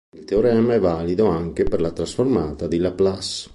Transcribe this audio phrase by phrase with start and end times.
[0.17, 3.47] Il teorema è valido anche per la trasformata di Laplace.